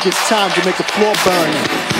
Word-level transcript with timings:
think 0.00 0.14
it's 0.14 0.28
time 0.30 0.50
to 0.52 0.64
make 0.64 0.76
the 0.78 0.84
floor 0.84 1.12
burn. 1.24 1.99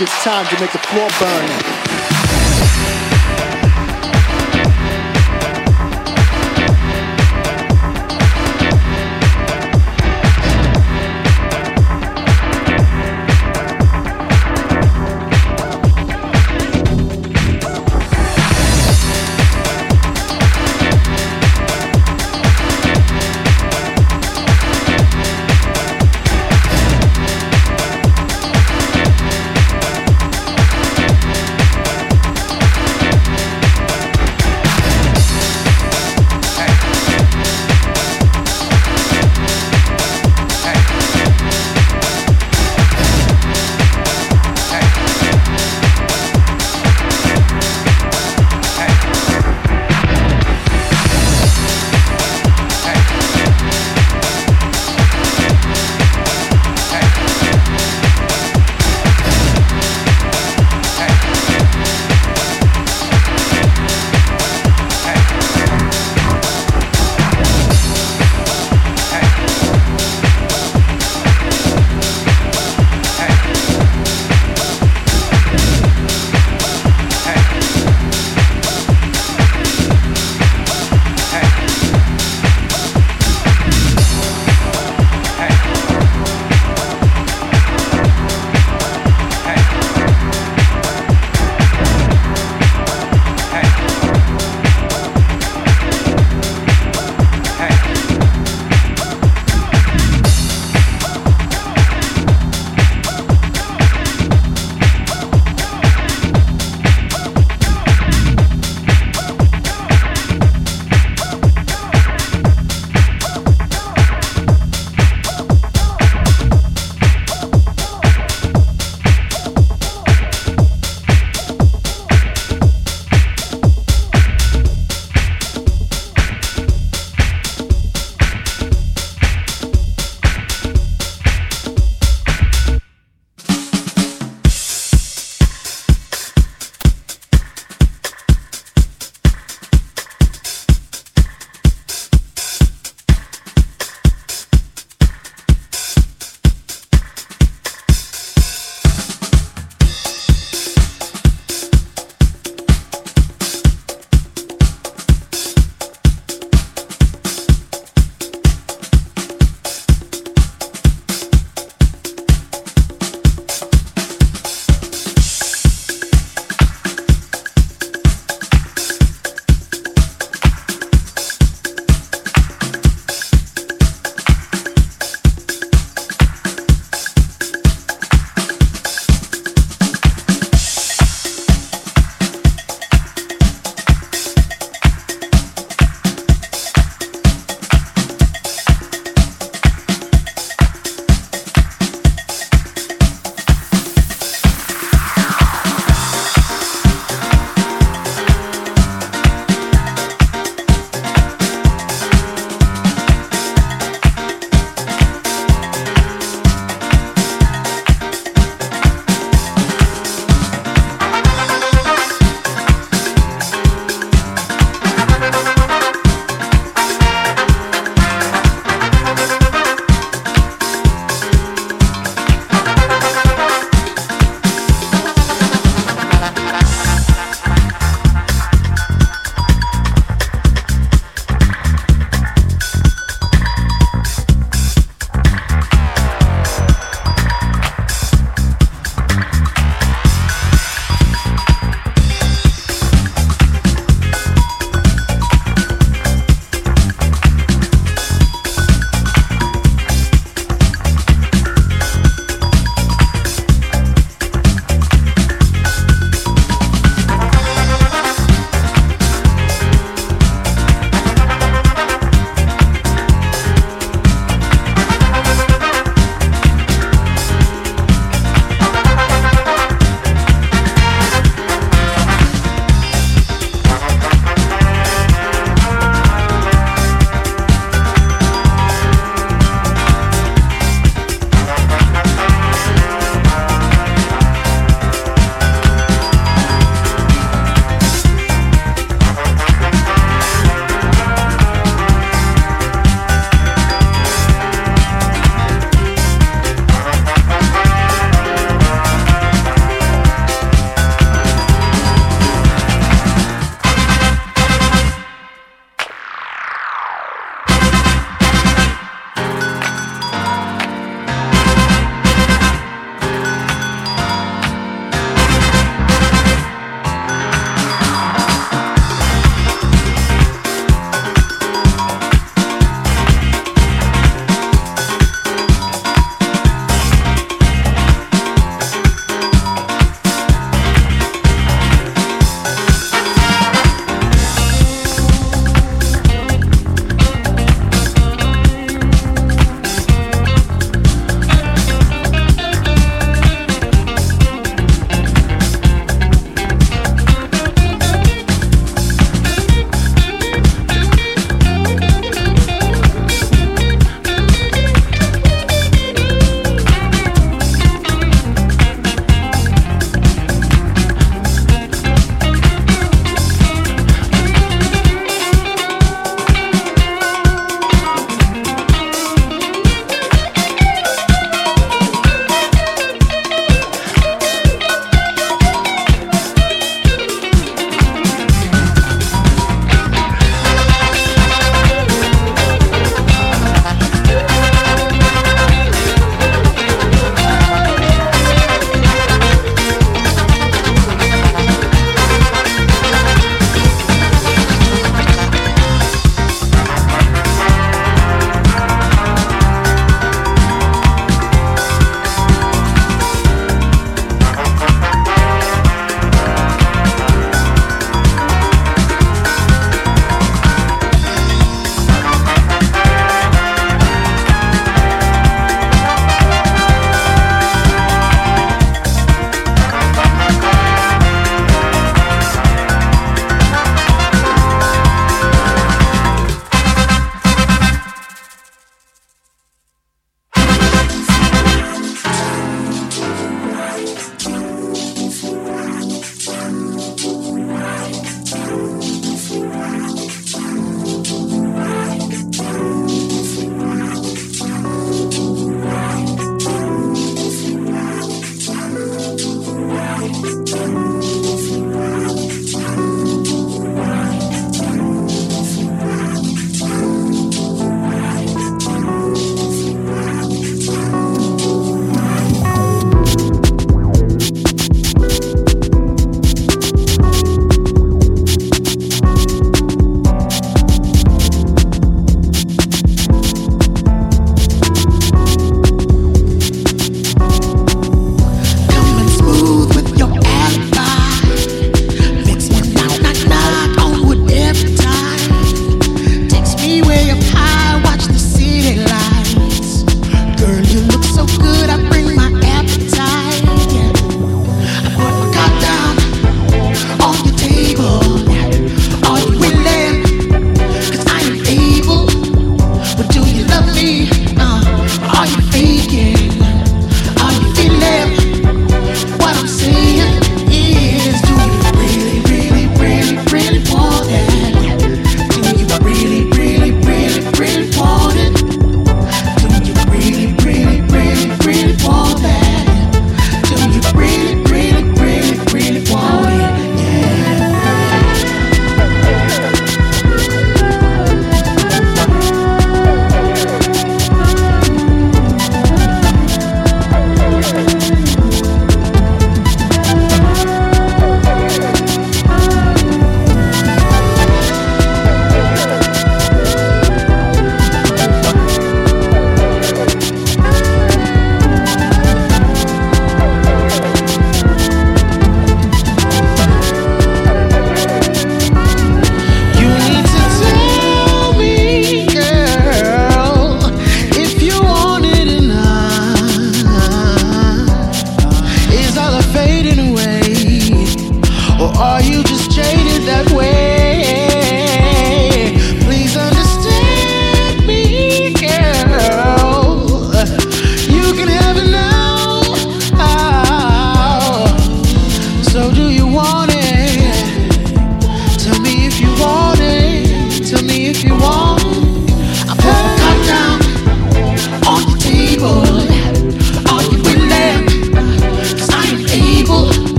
It's 0.00 0.22
time 0.22 0.46
to 0.46 0.60
make 0.60 0.70
the 0.70 0.78
floor 0.78 1.08
burn. 1.18 2.07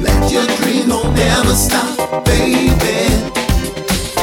Let 0.00 0.32
your 0.32 0.46
dream 0.56 0.92
stop, 1.54 2.24
baby. 2.24 3.08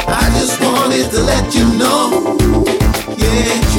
I 0.08 0.30
just 0.38 0.62
wanted 0.62 1.10
to 1.12 1.22
let 1.24 1.54
you 1.56 1.66
know, 1.78 2.38
yeah. 3.18 3.79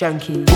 junkie. 0.00 0.49